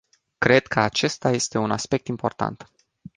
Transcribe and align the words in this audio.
Cred 0.37 0.67
că 0.67 0.79
acesta 0.79 1.31
este 1.31 1.57
un 1.57 1.71
aspect 1.71 2.07
important. 2.07 2.67